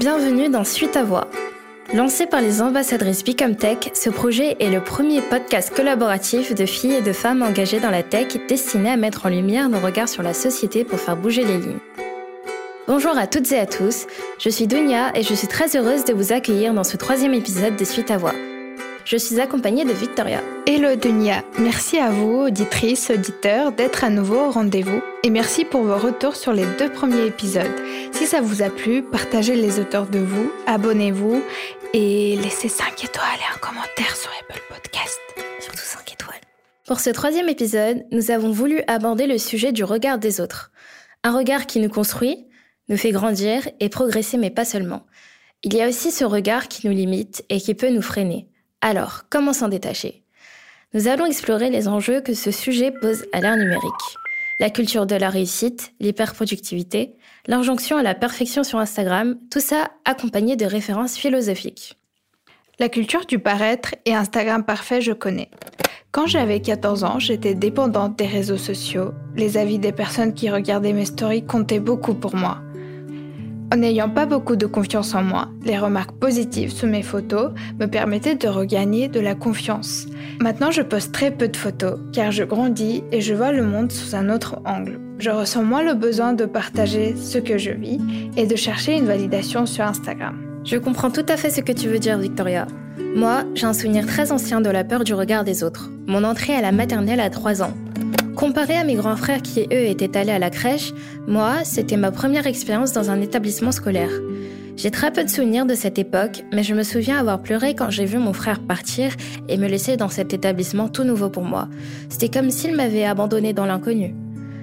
[0.00, 1.28] Bienvenue dans Suite à Voix.
[1.92, 7.02] Lancé par les ambassadrices Bicomtech, ce projet est le premier podcast collaboratif de filles et
[7.02, 10.32] de femmes engagées dans la tech destiné à mettre en lumière nos regards sur la
[10.32, 11.80] société pour faire bouger les lignes.
[12.88, 14.06] Bonjour à toutes et à tous,
[14.38, 17.76] je suis Dunia et je suis très heureuse de vous accueillir dans ce troisième épisode
[17.76, 18.32] de Suite à Voix.
[19.10, 20.40] Je suis accompagnée de Victoria.
[20.68, 25.82] Hello Dunia, merci à vous, auditrices, auditeurs, d'être à nouveau au rendez-vous et merci pour
[25.82, 27.74] vos retours sur les deux premiers épisodes.
[28.12, 31.42] Si ça vous a plu, partagez les auteurs de vous, abonnez-vous
[31.92, 35.18] et laissez 5 étoiles et un commentaire sur Apple Podcast.
[35.58, 36.40] Surtout 5 étoiles.
[36.86, 40.70] Pour ce troisième épisode, nous avons voulu aborder le sujet du regard des autres.
[41.24, 42.46] Un regard qui nous construit,
[42.88, 45.04] nous fait grandir et progresser, mais pas seulement.
[45.64, 48.49] Il y a aussi ce regard qui nous limite et qui peut nous freiner.
[48.82, 50.22] Alors, comment s'en détacher?
[50.94, 54.16] Nous allons explorer les enjeux que ce sujet pose à l'ère numérique.
[54.58, 57.14] La culture de la réussite, l'hyperproductivité,
[57.46, 61.98] l'injonction à la perfection sur Instagram, tout ça accompagné de références philosophiques.
[62.78, 65.50] La culture du paraître et Instagram parfait, je connais.
[66.10, 69.12] Quand j'avais 14 ans, j'étais dépendante des réseaux sociaux.
[69.36, 72.62] Les avis des personnes qui regardaient mes stories comptaient beaucoup pour moi.
[73.72, 77.86] En n'ayant pas beaucoup de confiance en moi, les remarques positives sous mes photos me
[77.86, 80.06] permettaient de regagner de la confiance.
[80.40, 83.92] Maintenant, je poste très peu de photos car je grandis et je vois le monde
[83.92, 84.98] sous un autre angle.
[85.20, 88.00] Je ressens moins le besoin de partager ce que je vis
[88.36, 90.36] et de chercher une validation sur Instagram.
[90.64, 92.66] Je comprends tout à fait ce que tu veux dire, Victoria.
[93.14, 95.90] Moi, j'ai un souvenir très ancien de la peur du regard des autres.
[96.08, 97.72] Mon entrée à la maternelle à 3 ans.
[98.36, 100.92] Comparé à mes grands frères qui, eux, étaient allés à la crèche,
[101.26, 104.10] moi, c'était ma première expérience dans un établissement scolaire.
[104.76, 107.90] J'ai très peu de souvenirs de cette époque, mais je me souviens avoir pleuré quand
[107.90, 109.12] j'ai vu mon frère partir
[109.48, 111.68] et me laisser dans cet établissement tout nouveau pour moi.
[112.08, 114.14] C'était comme s'il m'avait abandonné dans l'inconnu.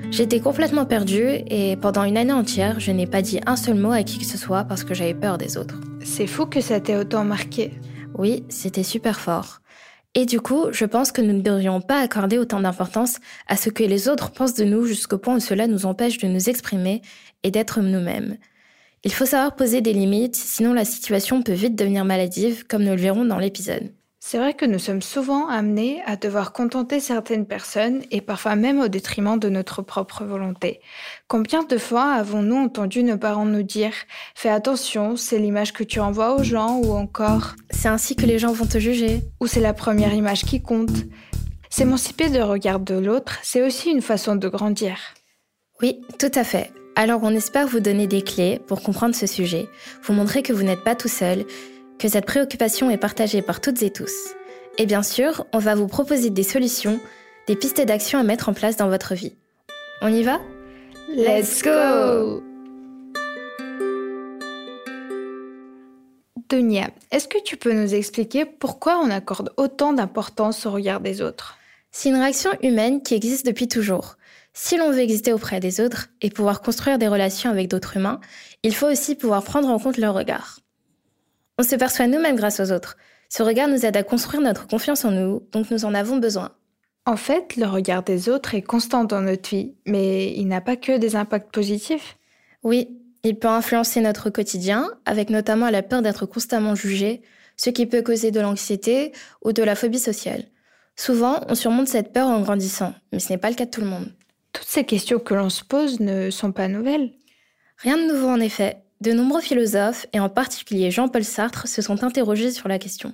[0.10, 3.92] J'étais complètement perdue et pendant une année entière, je n'ai pas dit un seul mot
[3.92, 5.80] à qui que ce soit parce que j'avais peur des autres.
[6.04, 7.74] C'est fou que ça t'ait autant marqué.
[8.18, 9.60] Oui, c'était super fort.
[10.16, 13.70] Et du coup, je pense que nous ne devrions pas accorder autant d'importance à ce
[13.70, 17.02] que les autres pensent de nous jusqu'au point où cela nous empêche de nous exprimer
[17.44, 18.38] et d'être nous-mêmes.
[19.04, 22.96] Il faut savoir poser des limites, sinon la situation peut vite devenir maladive, comme nous
[22.96, 23.92] le verrons dans l'épisode.
[24.20, 28.80] C'est vrai que nous sommes souvent amenés à devoir contenter certaines personnes et parfois même
[28.80, 30.82] au détriment de notre propre volonté.
[31.28, 33.92] Combien de fois avons-nous entendu nos parents nous dire⁇
[34.34, 38.40] Fais attention, c'est l'image que tu envoies aux gens⁇ ou encore⁇ C'est ainsi que les
[38.40, 41.06] gens vont te juger⁇ ou c'est la première image qui compte.
[41.70, 44.98] S'émanciper de regard de l'autre, c'est aussi une façon de grandir.
[45.82, 46.72] Oui, tout à fait.
[46.96, 49.70] Alors on espère vous donner des clés pour comprendre ce sujet,
[50.02, 51.46] vous montrer que vous n'êtes pas tout seul,
[52.00, 54.14] que cette préoccupation est partagée par toutes et tous.
[54.78, 57.00] Et bien sûr, on va vous proposer des solutions,
[57.48, 59.36] des pistes d'action à mettre en place dans votre vie.
[60.02, 60.40] On y va?
[61.10, 62.44] Let's go
[66.50, 71.22] Dunia, est-ce que tu peux nous expliquer pourquoi on accorde autant d'importance au regard des
[71.22, 71.58] autres?
[71.92, 74.16] C'est une réaction humaine qui existe depuis toujours.
[74.54, 78.20] Si l'on veut exister auprès des autres et pouvoir construire des relations avec d'autres humains,
[78.64, 80.60] il faut aussi pouvoir prendre en compte leur regard.
[81.60, 82.98] On se perçoit nous-mêmes grâce aux autres.
[83.30, 86.52] Ce regard nous aide à construire notre confiance en nous, donc nous en avons besoin.
[87.06, 90.76] En fait, le regard des autres est constant dans notre vie, mais il n'a pas
[90.76, 92.18] que des impacts positifs.
[92.64, 97.22] Oui, il peut influencer notre quotidien, avec notamment la peur d'être constamment jugé,
[97.56, 99.12] ce qui peut causer de l'anxiété
[99.44, 100.44] ou de la phobie sociale.
[100.96, 103.82] Souvent, on surmonte cette peur en grandissant, mais ce n'est pas le cas de tout
[103.82, 104.14] le monde.
[104.54, 107.14] Toutes ces questions que l'on se pose ne sont pas nouvelles.
[107.78, 108.84] Rien de nouveau en effet.
[109.00, 113.14] De nombreux philosophes, et en particulier Jean-Paul Sartre, se sont interrogés sur la question.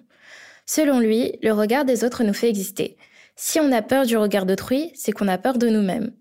[0.66, 2.96] Selon lui, le regard des autres nous fait exister.
[3.36, 6.12] Si on a peur du regard d'autrui, c'est qu'on a peur de nous-mêmes.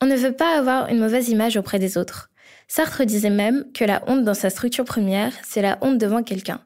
[0.00, 2.30] On ne veut pas avoir une mauvaise image auprès des autres.
[2.68, 6.60] Sartre disait même que la honte dans sa structure première, c'est la honte devant quelqu'un.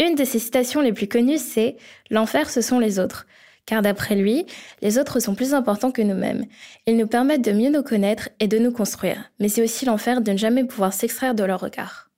[0.00, 1.70] Une de ses citations les plus connues, c'est⁇
[2.10, 3.26] L'enfer, ce sont les autres⁇
[3.68, 4.46] car d'après lui,
[4.80, 6.46] les autres sont plus importants que nous-mêmes.
[6.86, 10.22] Ils nous permettent de mieux nous connaître et de nous construire, mais c'est aussi l'enfer
[10.22, 12.08] de ne jamais pouvoir s'extraire de leur regard.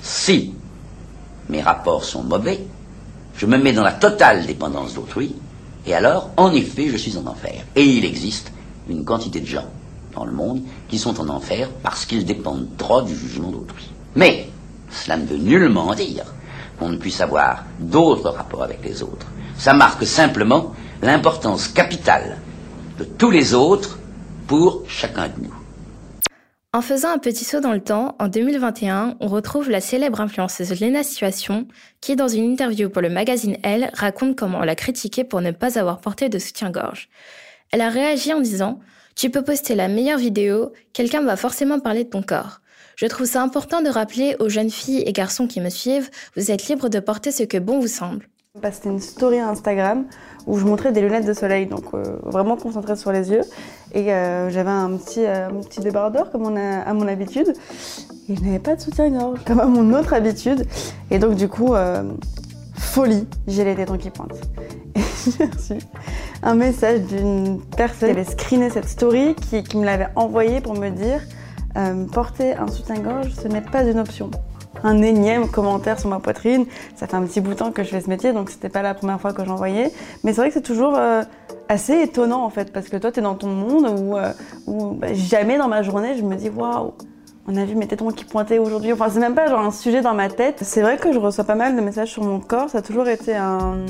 [0.00, 0.54] Si
[1.50, 2.60] mes rapports sont mauvais,
[3.36, 5.34] je me mets dans la totale dépendance d'autrui,
[5.84, 7.66] et alors, en effet, je suis en enfer.
[7.76, 8.52] Et il existe
[8.88, 9.68] une quantité de gens
[10.14, 13.90] dans le monde qui sont en enfer parce qu'ils dépendent trop du jugement d'autrui.
[14.16, 14.48] Mais
[14.90, 16.24] cela ne veut nullement dire
[16.80, 19.26] qu'on ne puisse avoir d'autres rapports avec les autres.
[19.56, 22.38] Ça marque simplement l'importance capitale
[22.98, 23.98] de tous les autres
[24.46, 25.54] pour chacun de nous.
[26.72, 30.80] En faisant un petit saut dans le temps, en 2021, on retrouve la célèbre influenceuse
[30.80, 31.66] Lena Situation,
[32.00, 35.50] qui, dans une interview pour le magazine Elle, raconte comment on l'a critiquée pour ne
[35.50, 37.08] pas avoir porté de soutien-gorge.
[37.72, 38.78] Elle a réagi en disant
[39.16, 42.60] Tu peux poster la meilleure vidéo, quelqu'un va forcément parler de ton corps.
[43.00, 46.50] Je trouve ça important de rappeler aux jeunes filles et garçons qui me suivent, vous
[46.50, 48.28] êtes libres de porter ce que bon vous semble.
[48.70, 50.04] C'était une story Instagram
[50.46, 53.40] où je montrais des lunettes de soleil, donc euh, vraiment concentrée sur les yeux.
[53.94, 55.48] Et euh, j'avais un petit, euh,
[55.78, 57.54] débardeur comme à mon habitude.
[58.28, 60.66] Et je n'avais pas de soutien-gorge comme à mon autre habitude.
[61.10, 62.02] Et donc du coup, euh,
[62.74, 64.38] folie, j'ai les tétons qui pointent.
[64.94, 65.00] Et
[65.38, 65.78] j'ai reçu
[66.42, 70.90] un message d'une personne qui avait screené cette story, qui, me l'avait envoyé pour me
[70.90, 71.22] dire
[71.76, 74.30] euh, porter un soutien-gorge, ce n'est pas une option.
[74.82, 76.64] Un énième commentaire sur ma poitrine.
[76.94, 78.82] Ça fait un petit bout de temps que je fais ce métier, donc c'était pas
[78.82, 79.92] la première fois que j'envoyais.
[80.24, 81.22] Mais c'est vrai que c'est toujours euh,
[81.68, 84.32] assez étonnant en fait, parce que toi, tu es dans ton monde où, euh,
[84.94, 86.94] bah, jamais dans ma journée, je me dis waouh,
[87.46, 88.92] on a vu mes tétons qui pointaient aujourd'hui.
[88.92, 90.60] Enfin, c'est même pas genre un sujet dans ma tête.
[90.62, 92.70] C'est vrai que je reçois pas mal de messages sur mon corps.
[92.70, 93.84] Ça a toujours été un,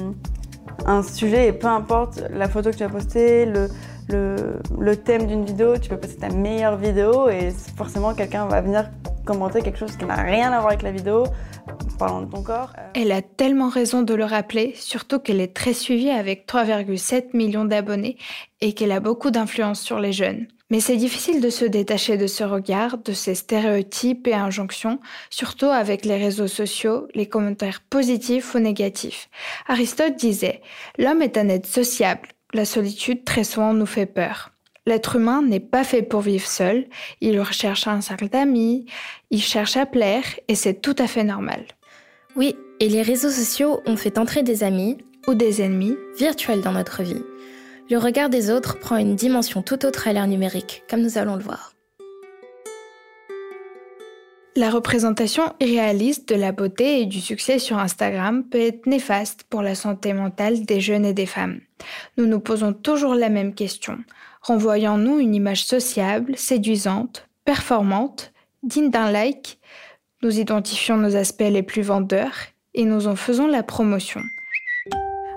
[0.87, 3.69] un sujet, et peu importe la photo que tu as postée, le,
[4.11, 8.91] le, thème d'une vidéo, tu peux poster ta meilleure vidéo et forcément quelqu'un va venir
[9.25, 11.25] commenter quelque chose qui n'a rien à voir avec la vidéo,
[11.99, 12.73] parlant de ton corps.
[12.79, 17.37] Euh, Elle a tellement raison de le rappeler, surtout qu'elle est très suivie avec 3,7
[17.37, 18.17] millions d'abonnés
[18.61, 20.47] et qu'elle a beaucoup d'influence sur les jeunes.
[20.71, 25.67] Mais c'est difficile de se détacher de ce regard, de ces stéréotypes et injonctions, surtout
[25.67, 29.29] avec les réseaux sociaux, les commentaires positifs ou négatifs.
[29.67, 30.61] Aristote disait,
[30.97, 32.29] l'homme est un être sociable.
[32.53, 34.51] La solitude très souvent nous fait peur.
[34.87, 36.87] L'être humain n'est pas fait pour vivre seul,
[37.21, 38.87] il recherche un cercle d'amis,
[39.31, 41.65] il cherche à plaire et c'est tout à fait normal.
[42.35, 44.99] Oui, et les réseaux sociaux ont fait entrer des amis
[45.29, 47.23] Ou des ennemis, virtuels dans notre vie.
[47.91, 51.37] Le regard des autres prend une dimension tout autre à l'ère numérique, comme nous allons
[51.37, 51.75] le voir.
[54.57, 59.63] La représentation irréaliste de la beauté et du succès sur Instagram peut être néfaste pour
[59.63, 61.61] la santé mentale des jeunes et des femmes.
[62.17, 63.99] Nous nous posons toujours la même question.
[64.43, 68.33] Renvoyons-nous une image sociable, séduisante, performante,
[68.65, 69.61] digne d'un like?
[70.23, 72.35] Nous identifions nos aspects les plus vendeurs
[72.75, 74.21] et nous en faisons la promotion.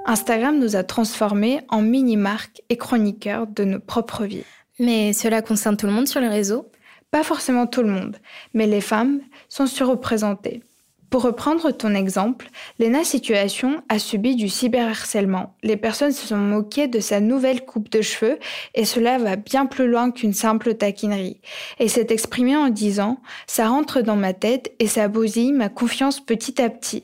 [0.05, 4.43] Instagram nous a transformés en mini-marques et chroniqueurs de nos propres vies.
[4.79, 6.65] Mais cela concerne tout le monde sur les réseaux?
[7.13, 8.17] Pas forcément tout le monde,
[8.55, 10.63] mais les femmes sont surreprésentées.
[11.11, 12.49] Pour reprendre ton exemple,
[12.79, 15.55] Lena Situation a subi du cyberharcèlement.
[15.61, 18.39] Les personnes se sont moquées de sa nouvelle coupe de cheveux
[18.73, 21.39] et cela va bien plus loin qu'une simple taquinerie.
[21.77, 26.19] Et s'est exprimée en disant⁇ ça rentre dans ma tête et ça bousille ma confiance
[26.19, 26.97] petit à petit⁇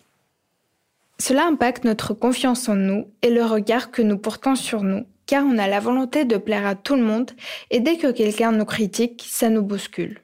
[1.20, 5.46] Cela impacte notre confiance en nous et le regard que nous portons sur nous, car
[5.46, 7.30] on a la volonté de plaire à tout le monde
[7.70, 10.22] et dès que quelqu'un nous critique, ça nous bouscule.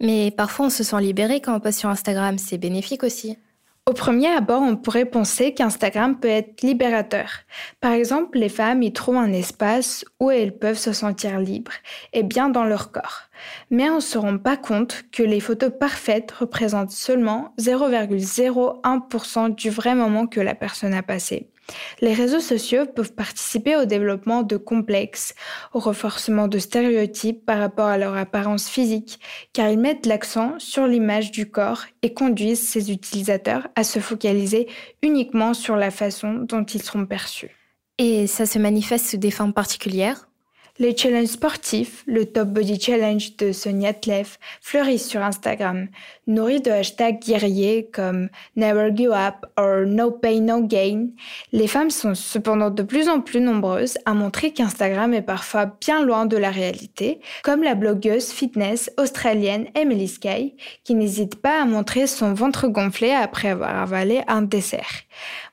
[0.00, 3.36] Mais parfois on se sent libéré quand on passe sur Instagram, c'est bénéfique aussi.
[3.86, 7.30] Au premier abord, on pourrait penser qu'Instagram peut être libérateur.
[7.80, 11.72] Par exemple, les femmes y trouvent un espace où elles peuvent se sentir libres
[12.12, 13.22] et bien dans leur corps.
[13.70, 19.68] Mais on ne se rend pas compte que les photos parfaites représentent seulement 0,01% du
[19.68, 21.50] vrai moment que la personne a passé.
[22.00, 25.34] Les réseaux sociaux peuvent participer au développement de complexes,
[25.72, 29.20] au renforcement de stéréotypes par rapport à leur apparence physique,
[29.52, 34.68] car ils mettent l'accent sur l'image du corps et conduisent ces utilisateurs à se focaliser
[35.02, 37.50] uniquement sur la façon dont ils seront perçus.
[37.98, 40.28] Et ça se manifeste sous des formes particulières?
[40.80, 45.86] Les challenges sportifs, le Top Body Challenge de Sonia Tlev, fleurissent sur Instagram,
[46.26, 51.10] nourris de hashtags guerriers comme Never Give Up or No Pain No Gain.
[51.52, 56.04] Les femmes sont cependant de plus en plus nombreuses à montrer qu'Instagram est parfois bien
[56.04, 61.66] loin de la réalité, comme la blogueuse fitness australienne Emily Sky, qui n'hésite pas à
[61.66, 65.04] montrer son ventre gonflé après avoir avalé un dessert.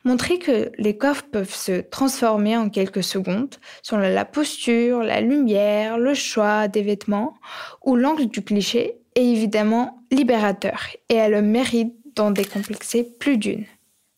[0.04, 5.98] Montrer que les corps peuvent se transformer en quelques secondes selon la posture, la lumière,
[5.98, 7.36] le choix des vêtements
[7.84, 13.66] ou l'angle du cliché est évidemment libérateur et a le mérite d'en décomplexer plus d'une.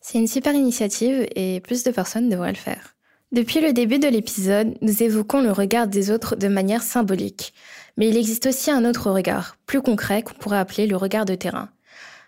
[0.00, 2.94] C'est une super initiative et plus de personnes devraient le faire.
[3.32, 7.52] Depuis le début de l'épisode, nous évoquons le regard des autres de manière symbolique.
[7.96, 11.34] Mais il existe aussi un autre regard, plus concret, qu'on pourrait appeler le regard de
[11.34, 11.68] terrain.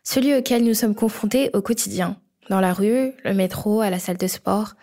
[0.03, 2.17] Celui auquel nous sommes confrontés au quotidien,
[2.50, 4.75] dans la rue, le métro, à la salle de sport.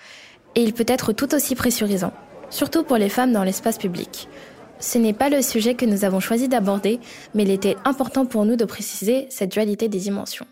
[0.55, 2.13] Et il peut être tout aussi pressurisant,
[2.49, 4.27] surtout pour les femmes dans l'espace public.
[4.79, 6.99] Ce n'est pas le sujet que nous avons choisi d'aborder,
[7.33, 10.45] mais il était important pour nous de préciser cette dualité des dimensions.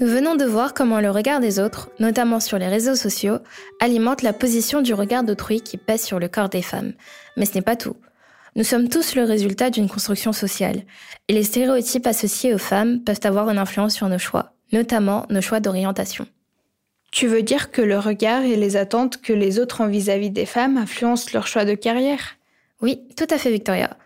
[0.00, 3.38] Nous venons de voir comment le regard des autres, notamment sur les réseaux sociaux,
[3.80, 6.92] alimente la position du regard d'autrui qui pèse sur le corps des femmes.
[7.36, 7.96] Mais ce n'est pas tout.
[8.58, 10.82] Nous sommes tous le résultat d'une construction sociale,
[11.28, 15.40] et les stéréotypes associés aux femmes peuvent avoir une influence sur nos choix, notamment nos
[15.40, 16.26] choix d'orientation.
[17.12, 20.44] Tu veux dire que le regard et les attentes que les autres ont vis-à-vis des
[20.44, 22.36] femmes influencent leur choix de carrière?
[22.82, 23.96] Oui, tout à fait Victoria.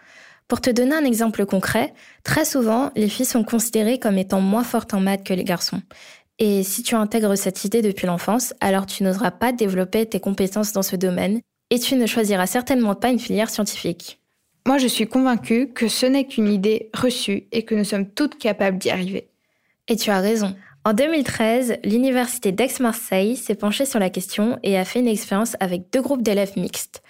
[0.49, 4.65] Pour te donner un exemple concret, très souvent, les filles sont considérées comme étant moins
[4.65, 5.81] fortes en maths que les garçons.
[6.39, 10.73] Et si tu intègres cette idée depuis l'enfance, alors tu n'oseras pas développer tes compétences
[10.73, 11.41] dans ce domaine
[11.71, 14.19] et tu ne choisiras certainement pas une filière scientifique.
[14.67, 18.39] Moi, je suis convaincue que ce n'est qu'une idée reçue et que nous sommes toutes
[18.39, 19.29] capables d'y arriver.
[19.89, 20.55] Et tu as raison.
[20.85, 25.93] En 2013, l'université d'Aix-Marseille s'est penchée sur la question et a fait une expérience avec
[25.93, 27.03] deux groupes d'élèves mixtes.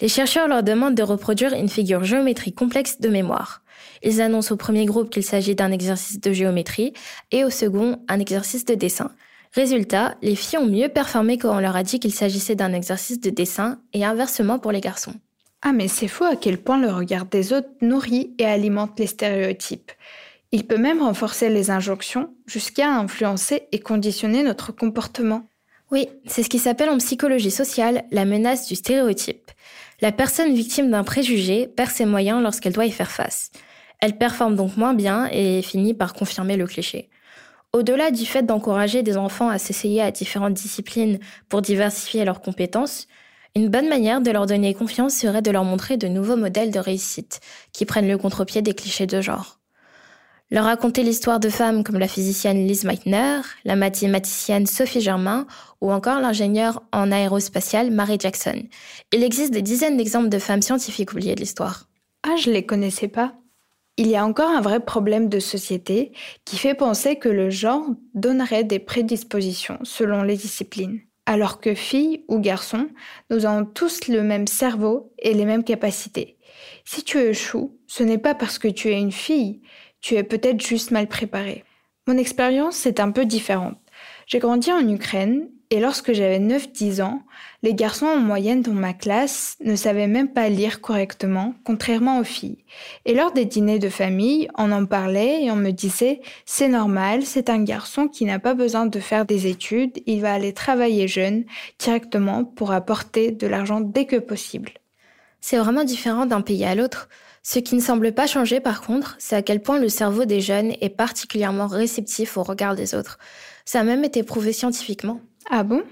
[0.00, 3.62] Les chercheurs leur demandent de reproduire une figure géométrique complexe de mémoire.
[4.02, 6.94] Ils annoncent au premier groupe qu'il s'agit d'un exercice de géométrie
[7.32, 9.10] et au second un exercice de dessin.
[9.52, 13.20] Résultat, les filles ont mieux performé quand on leur a dit qu'il s'agissait d'un exercice
[13.20, 15.14] de dessin et inversement pour les garçons.
[15.66, 19.06] Ah mais c'est fou à quel point le regard des autres nourrit et alimente les
[19.06, 19.92] stéréotypes.
[20.52, 25.48] Il peut même renforcer les injonctions jusqu'à influencer et conditionner notre comportement.
[25.90, 29.50] Oui, c'est ce qui s'appelle en psychologie sociale la menace du stéréotype.
[30.02, 33.50] La personne victime d'un préjugé perd ses moyens lorsqu'elle doit y faire face.
[34.00, 37.08] Elle performe donc moins bien et finit par confirmer le cliché.
[37.72, 43.08] Au-delà du fait d'encourager des enfants à s'essayer à différentes disciplines pour diversifier leurs compétences,
[43.56, 46.80] une bonne manière de leur donner confiance serait de leur montrer de nouveaux modèles de
[46.80, 47.40] réussite
[47.72, 49.60] qui prennent le contre-pied des clichés de genre.
[50.50, 55.46] Leur raconter l'histoire de femmes comme la physicienne Liz Meitner, la mathématicienne Sophie Germain
[55.80, 58.62] ou encore l'ingénieure en aérospatiale Mary Jackson.
[59.12, 61.88] Il existe des dizaines d'exemples de femmes scientifiques oubliées de l'histoire.
[62.24, 63.34] Ah, je les connaissais pas.
[63.96, 66.12] Il y a encore un vrai problème de société
[66.44, 71.00] qui fait penser que le genre donnerait des prédispositions selon les disciplines.
[71.26, 72.88] Alors que filles ou garçons,
[73.30, 76.36] nous avons tous le même cerveau et les mêmes capacités.
[76.84, 79.62] Si tu échoues, ce n'est pas parce que tu es une fille,
[80.00, 81.64] tu es peut-être juste mal préparé.
[82.06, 83.78] Mon expérience est un peu différente.
[84.26, 87.22] J'ai grandi en Ukraine et lorsque j'avais 9-10 ans,
[87.64, 92.24] les garçons en moyenne dans ma classe ne savaient même pas lire correctement, contrairement aux
[92.24, 92.58] filles.
[93.06, 97.24] Et lors des dîners de famille, on en parlait et on me disait c'est normal,
[97.24, 101.08] c'est un garçon qui n'a pas besoin de faire des études, il va aller travailler
[101.08, 101.42] jeune
[101.80, 104.74] directement pour apporter de l'argent dès que possible.
[105.40, 107.08] C'est vraiment différent d'un pays à l'autre.
[107.42, 110.40] Ce qui ne semble pas changer par contre, c'est à quel point le cerveau des
[110.40, 113.18] jeunes est particulièrement réceptif au regard des autres.
[113.64, 115.20] Ça a même été prouvé scientifiquement.
[115.50, 115.82] Ah bon?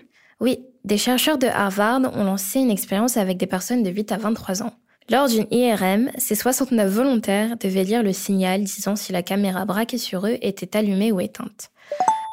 [0.40, 4.16] Oui, des chercheurs de Harvard ont lancé une expérience avec des personnes de 8 à
[4.16, 4.72] 23 ans.
[5.10, 9.98] Lors d'une IRM, ces 69 volontaires devaient lire le signal disant si la caméra braquée
[9.98, 11.70] sur eux était allumée ou éteinte.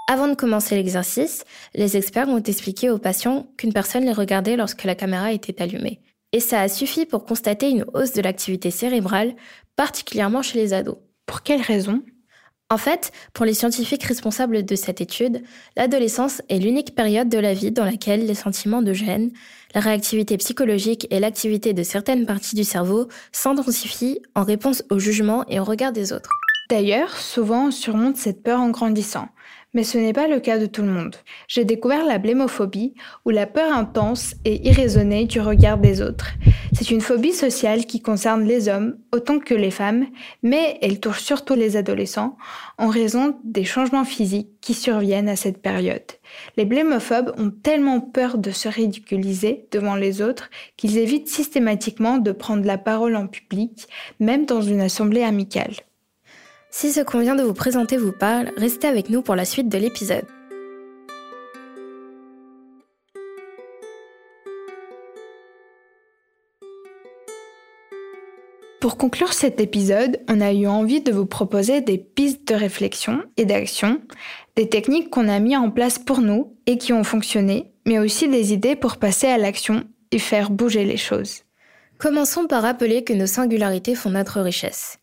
[0.07, 1.45] Avant de commencer l'exercice,
[1.75, 5.99] les experts ont expliqué aux patients qu'une personne les regardait lorsque la caméra était allumée.
[6.31, 9.35] Et ça a suffi pour constater une hausse de l'activité cérébrale,
[9.75, 10.97] particulièrement chez les ados.
[11.25, 12.01] Pour quelle raison?
[12.71, 15.41] En fait, pour les scientifiques responsables de cette étude,
[15.75, 19.31] l'adolescence est l'unique période de la vie dans laquelle les sentiments de gêne,
[19.73, 25.45] la réactivité psychologique et l'activité de certaines parties du cerveau s'intensifient en réponse au jugement
[25.47, 26.29] et au regard des autres.
[26.69, 29.29] D'ailleurs, souvent on surmonte cette peur en grandissant.
[29.73, 31.15] Mais ce n'est pas le cas de tout le monde.
[31.47, 32.95] J'ai découvert la blémophobie,
[33.25, 36.31] ou la peur intense et irraisonnée du regard des autres.
[36.73, 40.07] C'est une phobie sociale qui concerne les hommes autant que les femmes,
[40.41, 42.35] mais elle touche surtout les adolescents
[42.79, 46.01] en raison des changements physiques qui surviennent à cette période.
[46.57, 52.31] Les blémophobes ont tellement peur de se ridiculiser devant les autres qu'ils évitent systématiquement de
[52.31, 53.87] prendre la parole en public,
[54.19, 55.75] même dans une assemblée amicale.
[56.71, 59.69] Si ce qu'on vient de vous présenter vous parle, restez avec nous pour la suite
[59.69, 60.25] de l'épisode.
[68.79, 73.23] Pour conclure cet épisode, on a eu envie de vous proposer des pistes de réflexion
[73.35, 73.99] et d'action,
[74.55, 78.29] des techniques qu'on a mis en place pour nous et qui ont fonctionné, mais aussi
[78.29, 81.41] des idées pour passer à l'action et faire bouger les choses.
[81.97, 84.98] Commençons par rappeler que nos singularités font notre richesse.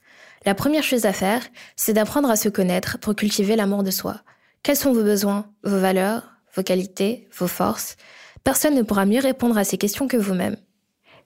[0.46, 1.42] La première chose à faire,
[1.74, 4.20] c'est d'apprendre à se connaître pour cultiver l'amour de soi.
[4.62, 7.96] Quels sont vos besoins, vos valeurs, vos qualités, vos forces?
[8.44, 10.56] Personne ne pourra mieux répondre à ces questions que vous-même.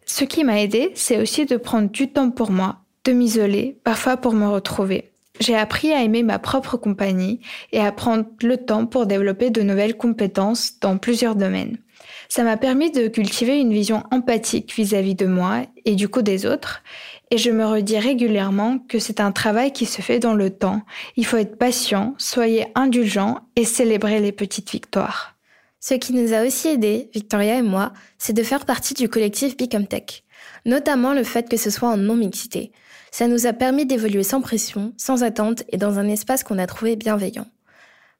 [0.07, 4.17] Ce qui m'a aidé, c'est aussi de prendre du temps pour moi, de m'isoler, parfois
[4.17, 5.13] pour me retrouver.
[5.39, 7.41] J'ai appris à aimer ma propre compagnie
[7.73, 11.77] et à prendre le temps pour développer de nouvelles compétences dans plusieurs domaines.
[12.31, 16.47] Ça m'a permis de cultiver une vision empathique vis-à-vis de moi et du coup des
[16.47, 16.85] autres.
[17.33, 20.83] Et je me redis régulièrement que c'est un travail qui se fait dans le temps.
[21.17, 25.35] Il faut être patient, soyez indulgent et célébrer les petites victoires.
[25.81, 29.57] Ce qui nous a aussi aidé, Victoria et moi, c'est de faire partie du collectif
[29.57, 30.23] Become Tech.
[30.65, 32.71] Notamment le fait que ce soit en non-mixité.
[33.11, 36.69] Ça nous a permis d'évoluer sans pression, sans attente et dans un espace qu'on a
[36.69, 37.47] trouvé bienveillant.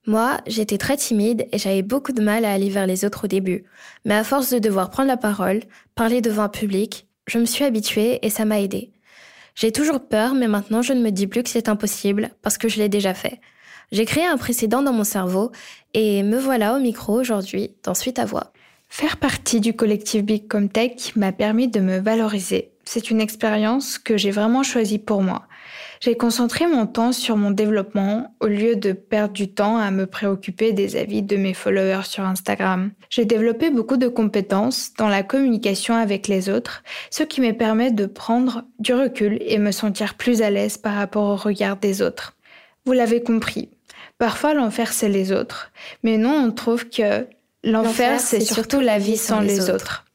[0.07, 3.29] Moi, j'étais très timide et j'avais beaucoup de mal à aller vers les autres au
[3.29, 3.65] début.
[4.05, 5.61] Mais à force de devoir prendre la parole,
[5.95, 8.93] parler devant un public, je me suis habituée et ça m'a aidée.
[9.55, 12.69] J'ai toujours peur, mais maintenant je ne me dis plus que c'est impossible parce que
[12.69, 13.41] je l'ai déjà fait.
[13.93, 15.53] J'ai créé un précédent dans mon cerveau
[15.93, 18.53] et me voilà au micro aujourd'hui dans Suite à Voix.
[18.89, 22.73] Faire partie du collectif Big Tech m'a permis de me valoriser.
[22.85, 25.47] C'est une expérience que j'ai vraiment choisie pour moi.
[26.01, 30.07] J'ai concentré mon temps sur mon développement au lieu de perdre du temps à me
[30.07, 32.93] préoccuper des avis de mes followers sur Instagram.
[33.11, 37.91] J'ai développé beaucoup de compétences dans la communication avec les autres, ce qui me permet
[37.91, 42.01] de prendre du recul et me sentir plus à l'aise par rapport au regard des
[42.01, 42.35] autres.
[42.87, 43.69] Vous l'avez compris.
[44.17, 45.71] Parfois l'enfer c'est les autres,
[46.03, 47.27] mais non on trouve que
[47.63, 50.07] l'enfer c'est surtout la vie sans les autres.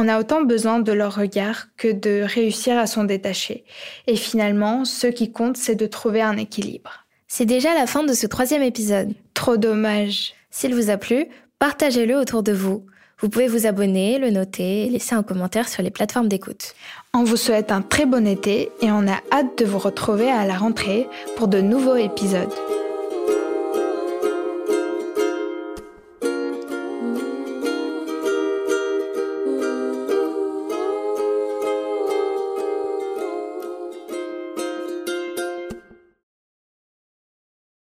[0.00, 3.64] On a autant besoin de leur regard que de réussir à s'en détacher.
[4.06, 7.04] Et finalement, ce qui compte, c'est de trouver un équilibre.
[7.26, 9.12] C'est déjà la fin de ce troisième épisode.
[9.34, 10.34] Trop dommage.
[10.52, 11.26] S'il vous a plu,
[11.58, 12.86] partagez-le autour de vous.
[13.18, 16.76] Vous pouvez vous abonner, le noter et laisser un commentaire sur les plateformes d'écoute.
[17.12, 20.46] On vous souhaite un très bon été et on a hâte de vous retrouver à
[20.46, 22.54] la rentrée pour de nouveaux épisodes.